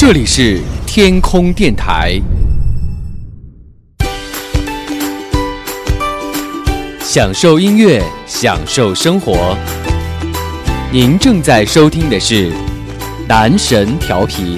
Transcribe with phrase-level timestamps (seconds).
[0.00, 2.20] 这里是天空电台，
[7.00, 9.58] 享受音乐，享受生活。
[10.92, 12.52] 您正在收听的是
[13.28, 14.56] 男神调频。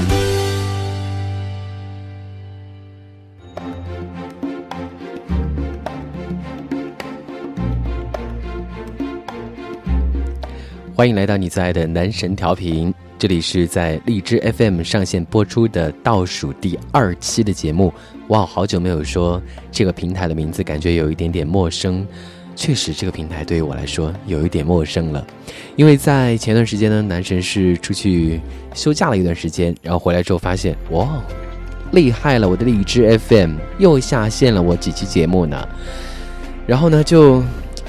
[10.95, 17.93] 欢迎来到你最爱的男神调频，这里是在荔枝 FM 上线播出的倒数第二期的节目。
[18.29, 22.07] 哇，好久没有说这个平台的名字，感觉有一点点陌生。
[22.57, 25.23] 确实，这个平台对于我来说有一点陌生了，
[25.77, 28.41] 因为在前段时间呢，男神是出去
[28.73, 31.23] 休假了一段时间，然后回来之后发现，哇，
[31.93, 35.69] 厉害了，我的荔枝 FM 又下线了我几期节目呢。
[36.67, 37.43] 然后呢，就。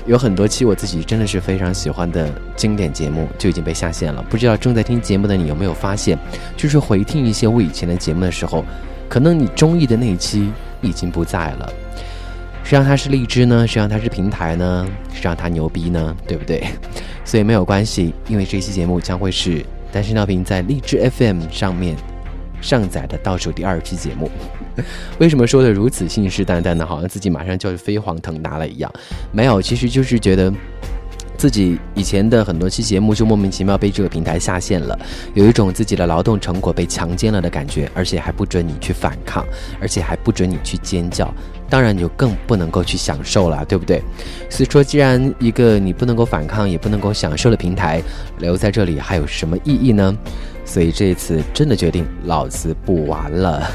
[0.08, 6.18] 有很多期我自己真的是非常喜欢的经典节目就已经被下线了，不知道正在听节目的你有没有发现，
[6.58, 8.66] 就是回听一些我以前的节目的时候，
[9.07, 11.72] 可能你中意的那一期已经不在了。
[12.63, 13.68] 谁让它是荔枝呢？
[13.68, 14.88] 谁让它是平台呢？
[15.12, 16.16] 谁让它牛逼呢？
[16.27, 16.63] 对不对？
[17.26, 21.96] 所以没有关系，因为这期节目将会是单身调频在荔枝 FM 上面
[22.62, 24.29] 上载的倒数第二期节目。
[25.20, 26.86] 为什么说的如此信誓旦旦呢？
[26.86, 28.91] 好像自己马上就要飞黄腾达了一样。
[29.32, 30.52] 没有，其实就是觉得
[31.38, 34.98] 自己以前的很多期节目就莫名其妙被这个平台下线了，
[35.34, 39.46] 有一种自己的劳动成果被强奸了的感觉，而且还不准你去反抗，
[39.80, 41.34] 而且还不准你去尖叫，
[41.68, 44.02] 当然你就更不能够去享受了，对不对？
[44.50, 48.02] 所以说，既然一个你不能够反抗，也不能够享受的平台
[48.38, 50.16] 留在这里，还有什么意义呢？
[50.63, 53.68] 所以这一次真的决定，老子不玩了。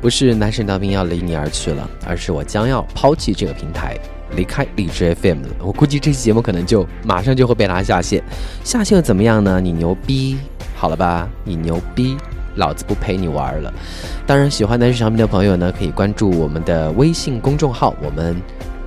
[0.00, 3.96] 不是男神当兵要离你而去了，而是我将要抛弃这个平台，
[4.34, 5.48] 离开荔枝 FM 了。
[5.60, 8.22] 我估计这期节目可能就马上就会被拉下线，
[8.64, 9.60] 下线又怎么样呢？
[9.60, 10.38] 你牛逼，
[10.74, 11.28] 好了吧？
[11.44, 12.16] 你牛逼，
[12.56, 13.72] 老子不陪你玩了。
[14.26, 18.34] 当然，喜欢男神产品的朋友呢，可以关注我们的微信公众号，我们。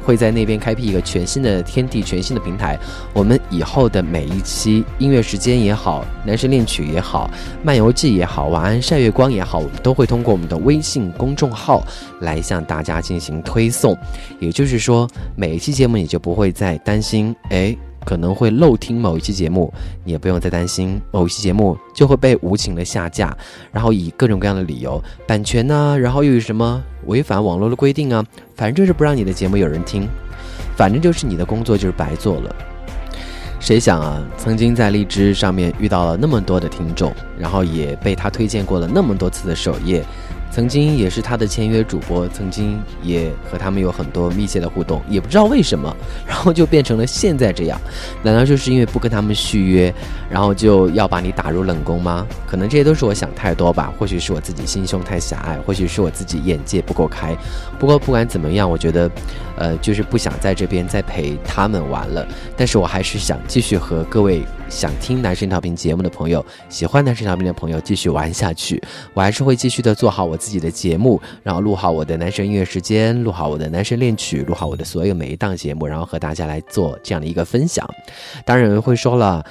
[0.03, 2.77] 会在那边开辟一个全新的天地，全新的平台。
[3.13, 7.31] 我们以后的每一期音乐时间也好，男神恋曲也好，
[7.63, 11.81] 漫游记也好，晚安晒月光也好，我们都会通过我们的微信公众号
[12.19, 13.97] 来向大家进行推送。
[14.39, 17.75] 也就是说，每一期节目你就不会再担心，哎。
[18.05, 23.35] 可能会漏听某一期节目，你也不用再担心某一期节目就会被无情的下架，
[23.71, 28.25] 然后以各种各样的理由，版权呢，然后又有什么违反网络的规定啊，
[28.55, 30.07] 反正就是不让你的节目有人听，
[30.75, 32.55] 反正就是你的工作就是白做了。
[33.59, 40.03] 谁想啊，曾经在荔枝上面遇到了那么多的听众，然后也被他推荐过了那么多次的首页。
[40.53, 45.91] 曾经也是他的签约主播，曾经也和他们有很多密切的互动，也不知道为什么，
[46.27, 47.81] 然后就变成了现在这样。
[48.21, 49.91] 难道就是因为不跟他们续约，
[50.29, 52.27] 然后就要把你打入冷宫吗？
[52.45, 57.35] 可能这些都是我想太多吧，或许是我自己心胸太狭隘，或许是我自己眼界不够开。
[57.79, 59.09] 不过不管怎么样，我觉得，
[59.57, 62.27] 呃，就是不想在这边再陪他们玩了。
[62.55, 64.43] 但是我还是想继续和各位。
[64.73, 68.81] 想听男神调频节目的朋友，喜欢男神调频的朋友，继续玩下去。
[69.13, 77.87] 我还是会继续的做好我自己的节目，然后录好我的男神音乐时间，录好我的男神恋曲，录好我的所有每一档节目，然后和大家来做这样的一个分享。
[78.43, 79.45] 当然会说了，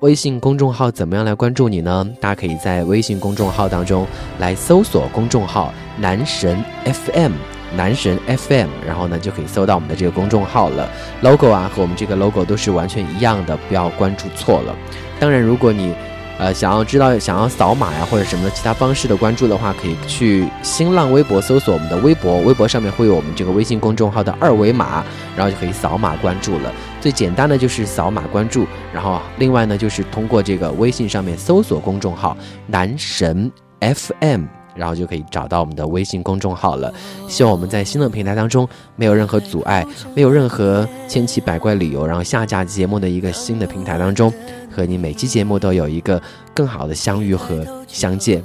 [0.00, 2.06] 微信公众号怎么样来关注你呢？
[2.20, 4.04] 大家可以在微信公众号当中
[4.40, 7.55] 来搜索公众号男神 FM。
[7.76, 10.88] 男神 FM，然后呢就可以搜到我们的这个公众号了。
[11.20, 14.74] logo 啊和我们这个 logo 都是完全一样的，不要关注错了。
[15.20, 15.94] 当然，如果你
[16.38, 25.02] 呃想要知道想要扫码呀或者什么其他方式的关注的话，可以去新浪微博搜索我们的微博，微博上面会有我们这个微信公众号的二维码，
[25.36, 26.72] 然后就可以扫码关注了。
[27.00, 33.50] 最简单的就是扫码关注，然后另外呢就是通过这个微信上面搜索公众号男神
[33.80, 34.44] FM。
[34.76, 36.92] 然后就可以找到我们的微信公众号了。
[37.28, 44.32] 希望我们在新的平台当中没有任何阻碍，没有任何千奇百怪理由，然后下架节目的一个新的平台当中，
[44.70, 46.20] 和你每期节目都有一个
[46.54, 48.42] 更好的相遇和相见。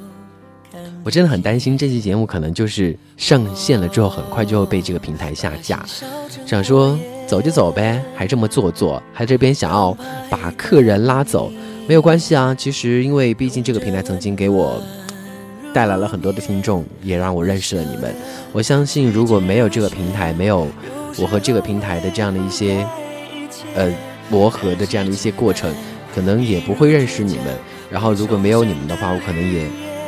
[1.04, 5.84] 我真的很担心这期节目可能就是上线了之后很快就会被这个平台下架。
[6.46, 9.98] 想说走就走呗，还这么做作，还这边想要
[10.30, 11.52] 把客人拉走，
[11.88, 12.54] 没有关系啊。
[12.54, 14.82] 其实因为毕竟这个平台曾经给我。
[15.74, 18.14] 带来了很多的听众，也让我认识了你们。
[18.52, 20.68] 我相信，如果没有这个平台，没有
[21.18, 22.86] 我和这个平台的这样的一些
[23.76, 23.90] 呃
[24.30, 25.74] 磨合的这样的一些过程，
[26.14, 27.46] 可能也不会认识你们。
[27.90, 29.66] 然后，如果没有你们的话，我可能也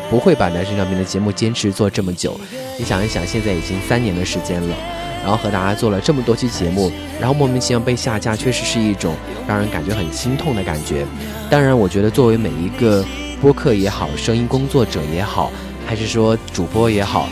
[0.10, 2.40] 不会把男生上面的节目坚持做这么久。
[2.78, 4.76] 你想一想，现在已经三年的时间了，
[5.22, 9.16] 然后和大家做了这么多期节目，然后莫名其妙被下架，确实是一种
[9.48, 11.06] 让人感觉很心痛的感觉。
[11.50, 13.06] 当然，我觉得作为每一个。
[13.44, 15.52] 播客也好，声音工作者也好，
[15.86, 17.28] 还是说主播也好，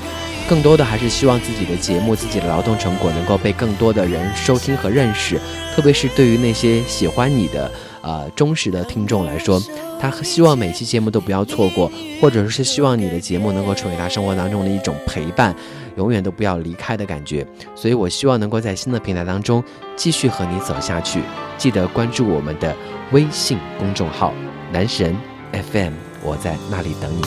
[0.49, 5.39] 更多的还是希望自己的节目、自己的劳动成果能够被更多的人收听和认识。
[5.73, 7.71] 特别是对于那些喜欢你的、
[8.01, 9.57] 呃忠实的听众来说，
[10.01, 15.55] 他希望每期节目都不要错过，或者是希望你的节目能够成为他生活当中的一种陪伴，
[15.95, 17.47] 永远都不要离开的感觉。
[17.73, 19.63] 所以我希望能够在新的平台当中
[19.95, 21.21] 继续和你走下去。
[21.57, 22.75] 记得关注我们的
[23.13, 24.33] 微信公众号
[24.73, 25.15] “男神
[25.53, 27.21] FM”，我在那里等你。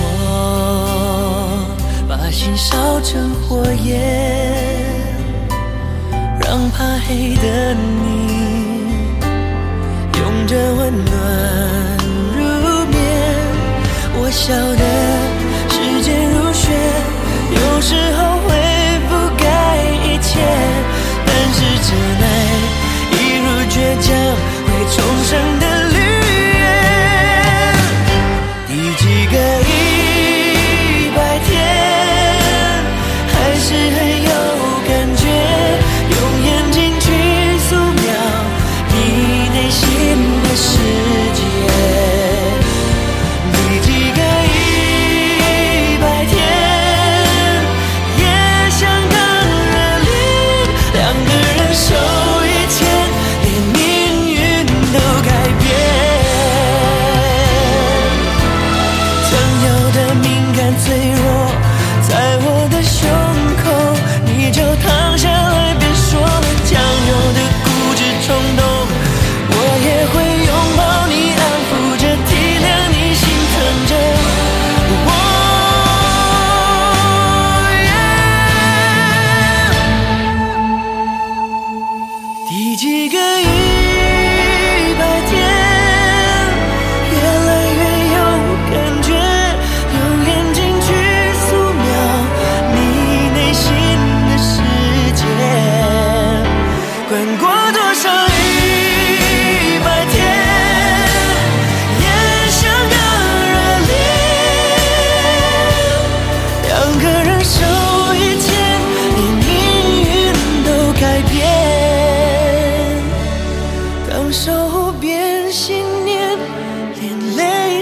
[0.00, 0.06] 我
[2.08, 4.00] 把心烧成火焰，
[6.40, 9.16] 让怕黑的你
[10.18, 11.16] 拥着温暖
[12.34, 12.40] 入
[12.86, 12.96] 眠。
[14.20, 14.82] 我晓得
[15.68, 16.70] 时间如雪，
[17.50, 18.48] 有时候会
[19.08, 19.44] 覆盖
[20.04, 20.40] 一切，
[21.26, 21.88] 但是真
[22.22, 22.24] 爱
[23.12, 23.46] 一如。
[23.68, 24.06] 倔强
[24.64, 25.30] 会重生
[62.08, 63.27] 在我的胸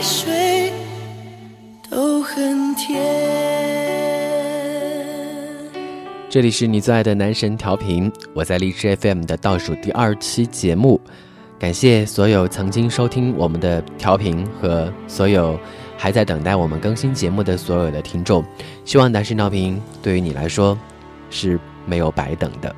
[0.07, 0.73] 水
[1.91, 2.97] 都很甜。
[6.31, 11.01] 这里是你最爱的男神调频，我在荔枝 FM 的倒数第二期节目，
[11.59, 15.59] 感谢所有曾经收听我们的调频和所有
[15.97, 18.45] 还在等待我们更新节目的所有的听众，
[18.85, 20.79] 希望男神调频对于你来说
[21.31, 22.73] 是没有白等的。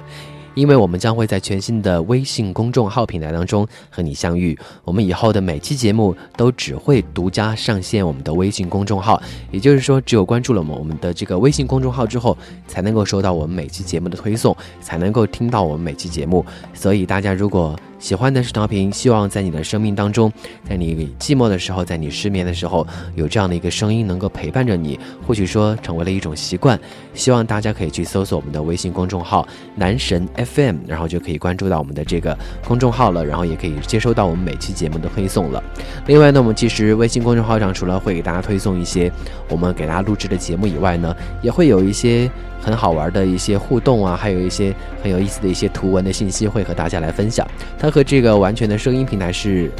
[0.59, 4.59] 因为我们将会在全新的微信公众号平台当中和你相遇。
[4.83, 9.23] 我们以后的每期节目都只会独家上线我们的微信公众号，
[9.53, 16.45] 也就是说，只有关注了我们我们的这个微信公众号之后，才能够收到我们每期节目的推送，才能够听到我们每期节目。
[16.75, 20.33] 所以大家如果喜欢的是调频，希望在你的生命当中，
[20.69, 22.87] 在你寂寞的时候，在你失眠的时候，
[23.17, 26.79] 有这样的一个声音能够陪伴着你，或许说成为了一种习惯。
[27.13, 35.63] 希望大家可以去搜索我们的微信公众号“男神 FM”，然后就可以关注到我们的这个公众号了，然后也可以接收到我们每期节目的推送了。
[36.07, 39.11] 另外呢，我们其实微信公众号上除了会给大家推送一些
[39.49, 42.31] 我们给大家录制的节目以外呢，也会有一些。
[42.61, 47.47] 很好玩的一些互动啊，还有一些很有意思的一些图文的信息会和大家来分享。
[47.79, 49.71] 它和这个完全的声音平台是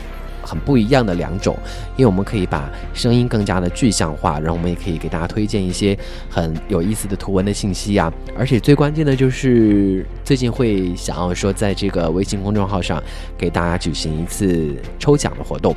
[0.43, 1.57] 很不一样的两种，
[1.97, 5.99] 因为我们可以把声音更加的具象化，然后我们也可以给大家推荐一些
[6.31, 8.11] 很有意思的图文的信息呀。
[8.37, 13.03] 而且最关键的就是最近会想要说，在这个微信公众号上
[13.37, 15.77] 给大家举行一次抽奖的活动，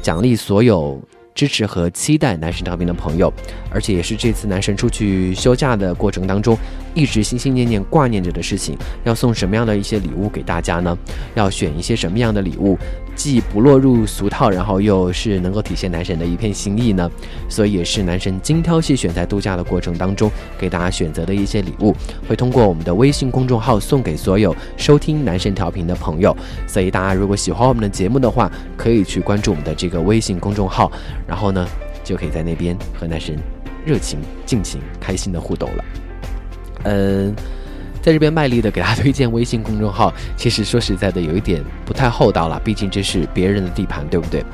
[0.00, 1.00] 奖励所有。
[1.36, 3.32] 支持和期待男神当兵的朋友，
[3.70, 6.58] 而且也是这次男神出去休假的过程当中，
[6.94, 8.76] 一直心心念念挂念着的事情。
[9.04, 10.96] 要送什么样的一些礼物给大家呢？
[11.34, 12.76] 要选一些什么样的礼物？
[13.16, 17.10] 既不落入俗套，然后又是能够体现男神的一片心意呢，
[17.48, 21.92] 所以也是男神精挑细选，在度假的过程当中给大家选择的一些礼物，
[22.28, 26.36] 会通过我们的微信公众号送给所有收听男神调频的朋友。
[26.68, 30.92] 所以大家如果喜欢我们的节目的话，可以去关注我们的这个微信公众号，
[31.26, 31.66] 然后呢，
[32.04, 33.34] 就可以在那边和男神
[33.84, 35.84] 热情、尽情、开心的互动了。
[36.84, 37.34] 嗯。
[38.06, 44.44] 在这边卖力的给大家推荐微信公众号， 其实说实在的，有一点不太厚道了，毕竟这是别人的地盘，对不对？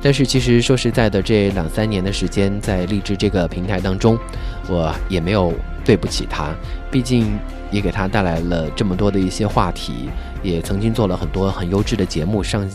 [0.00, 4.18] 但是其实说实在的，这两三年的时间在荔枝这个平台当中，
[4.70, 5.52] 我也没有
[5.84, 6.54] 对不起他，
[6.90, 7.38] 毕竟
[7.70, 10.08] 也给他带来了这么多的一些话题，
[10.42, 12.66] 也曾经做了很多很优质的节目上。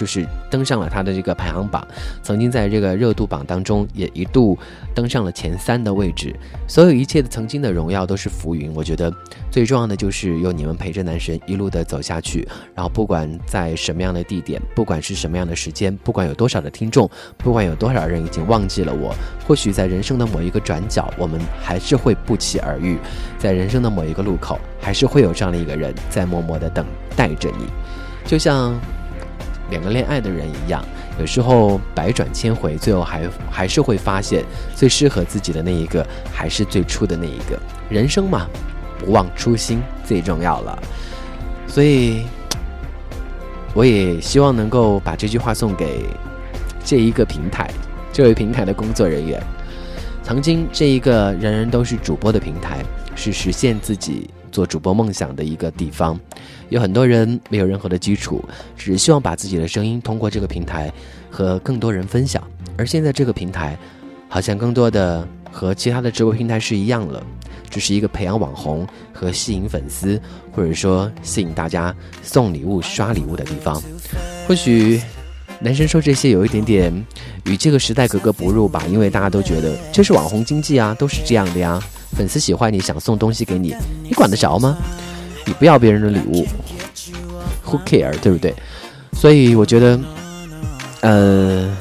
[0.00, 1.86] 就是登上了他的这个排行榜，
[2.22, 4.58] 曾经在这个热度榜当中也一度
[4.94, 6.34] 登上了前三的位置。
[6.66, 9.12] 所有一切的曾经的荣耀都是浮云，我觉得
[9.50, 12.48] 最重要的就是有你们陪着男神一路的走下去。
[12.74, 19.14] 然后不管在什么样的地点，不管是什么样的时间，不管有多少的听众，不管有多少人已经忘记了我，
[19.46, 22.96] 或许在人生的某一个转角，我们还是会不期而遇；
[23.38, 27.66] 在人生的某一个路口，还是会有这样的一个人在默默的等待着你，
[28.24, 28.74] 就像。
[29.70, 30.84] 两个恋爱的人一样，
[31.18, 37.58] 有时候百转千回，最后还还是会发现最适合自己的那一个，还是最初的那一个。
[37.88, 38.46] 人生嘛，
[38.98, 40.78] 不忘初心最重要了。
[41.66, 42.24] 所以，
[43.74, 46.04] 我也希望能够把这句话送给
[46.84, 47.70] 这一个平台，
[48.12, 49.40] 这位平台的工作人员。
[50.22, 52.84] 曾经，这一个人人都是主播的平台，
[53.14, 54.28] 是实现自己。
[54.50, 56.18] 做主播梦想的一个地方，
[56.68, 58.44] 有很多人没有任何的基础，
[58.76, 60.92] 只是希望把自己的声音通过这个平台
[61.30, 62.42] 和更多人分享。
[62.76, 63.78] 而现在这个平台，
[64.28, 67.22] 好像更多的和其他的直播平台是一样了，
[67.68, 70.20] 只是一个培养网红和吸引粉丝，
[70.52, 73.82] 或者说吸引大家送礼物、刷礼物的地方。
[74.46, 75.00] 或许
[75.60, 77.06] 男生说这些有一点点
[77.44, 81.80] 与这个时代格格不入吧，因为大家都觉得这是网红经济啊，都是这样的呀。
[82.20, 84.76] 粉丝喜欢你想送东西给你，你管得着吗？
[85.46, 86.46] 你不要别人的礼物
[87.64, 88.54] ，Who care，对不对？
[89.14, 89.98] 所以我觉得，
[91.00, 91.74] 呃。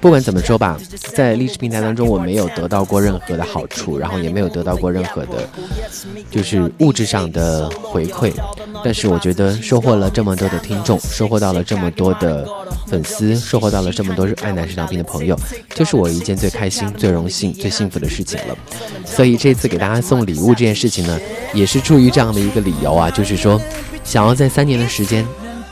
[0.00, 0.78] 不管怎么说吧，
[1.14, 5.48] 在励志平台当中，我没有得到过任何的好处，然后也没有得到过任何的，
[6.30, 8.32] 就是物质上的回馈。
[8.84, 12.48] 但是我觉得收获了这么多的听众，收获到了这么多的
[12.86, 15.36] 粉丝，收获到了这么多热爱男士调频的朋友，
[15.74, 18.56] 就是我一件最开心、最荣幸、最幸福的事情了。
[19.04, 21.18] 所以这次给大家送礼物这件事情呢，
[21.52, 23.60] 也是出于这样的一个理由啊，就是说，
[24.04, 25.26] 想要在三年的时间，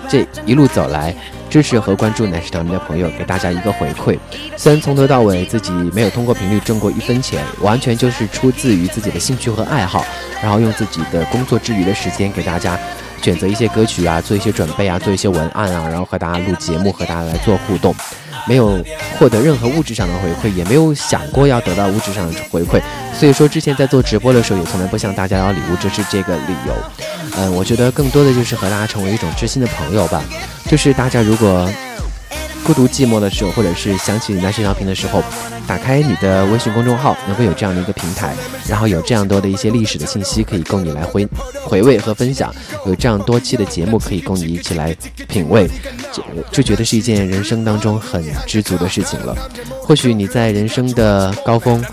[0.08, 1.14] 这一路走来。
[1.48, 4.18] 支持和关注男士调频的朋友，给大家一个回馈。
[4.56, 10.04] 虽然从头到尾自己没有通过频率挣过一分钱，完全就是出自于自己的兴趣和爱好，
[10.42, 12.78] 然后用自己的工作之余的时间给大家
[13.22, 17.94] 选择一些歌曲啊，做一些准备啊，做一些文案啊，然后和大家录节目，和大家来做互动。
[18.48, 18.80] 没有
[19.18, 22.80] 获得任何物质上的回馈，也没有想过要得到物质上的回馈，
[23.12, 26.74] 所以说之前在做直播的时候，也从来不向大家要礼物，这是这个理由。
[27.36, 30.22] 嗯，我觉得更多的就是和大家成为一种知心的朋友吧，
[30.68, 31.68] 就是大家如果。
[32.64, 35.22] 孤独寂寞的时候，或者是想起男神调频的时候，
[35.66, 38.34] 打开你的微信公众号，能够有这样的一个平台，
[38.68, 41.26] 然后有这样多的一些历史的信息可以供你来回
[41.64, 42.52] 回味和分享，
[42.86, 44.96] 有这样多期的节目可以供你一起来
[45.28, 45.68] 品味，
[46.12, 49.36] 就就觉得是一件人生当中很知足的事情了。
[49.80, 51.84] 或许你在人生的高峰。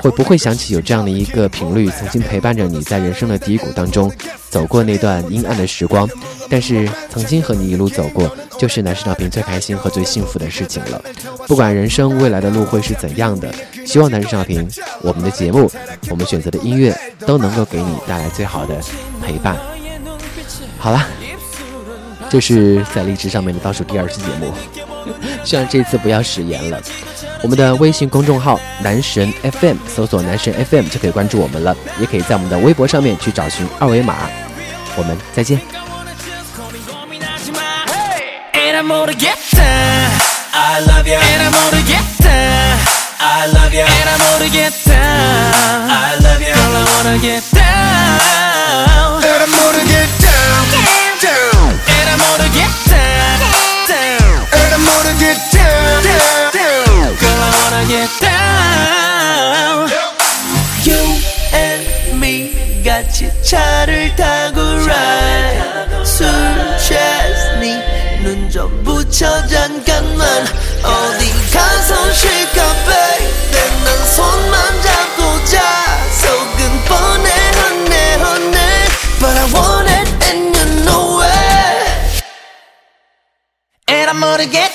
[0.00, 4.10] 会不会想起有这样的一个频率，曾经陪伴着你在人生的低谷当中
[4.48, 6.08] 走过那段阴暗的时光？
[6.48, 11.00] 但是曾经和你一路走过，就是男士调频最开心和最幸福的事情了。
[11.46, 13.52] 不管人生未来的路会是怎样的，
[13.86, 14.66] 希望男士调频
[15.02, 15.70] 我们的节目，
[16.08, 18.74] 我们选择的音乐都能够给你带来最好的
[19.22, 19.56] 陪伴。
[20.78, 21.06] 好了，
[22.30, 24.52] 这是在荔枝上面的倒数第二期节目，
[25.44, 26.80] 希望这次不要食言了。
[27.42, 34.16] 我们的微信公众号“男神 FM” 搜索“男神 FM” 就可以关注我们了，也可以在我们的微博上面去找寻二维码。
[34.96, 35.60] 我们再见。
[47.20, 47.59] get
[63.20, 66.26] 같이 차를 타고 ride 술
[66.78, 70.42] 취했니 눈 좀 붙여 잠깐만
[70.82, 73.30] 어디 가서 쉴까 baby
[73.84, 75.60] 난 손만 잡고 자
[76.22, 78.88] 속은 뻔해 honey honey
[79.20, 82.24] But I want it and you know it
[83.88, 84.72] And I'm gonna get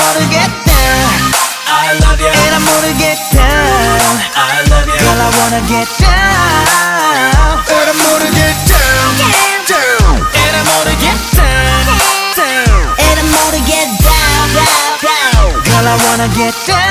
[0.00, 1.20] gonna get down.
[1.68, 2.32] I love you.
[2.32, 4.12] And I'm gonna get down.
[4.34, 4.96] I love you.
[4.96, 7.60] Girl, I wanna get down.
[7.68, 9.10] And I'm gonna get down.
[9.68, 10.16] Down.
[10.56, 11.84] I wanna get down.
[12.36, 12.80] Down.
[13.06, 14.46] And I'm gonna get down.
[15.04, 15.48] Down.
[15.68, 16.89] Girl, I wanna get down.